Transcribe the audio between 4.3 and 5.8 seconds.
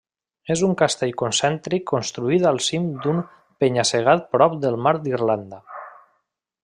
prop del mar d'Irlanda.